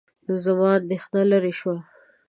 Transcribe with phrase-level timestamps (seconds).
[0.43, 1.75] زما اندېښنه لیرې شوه.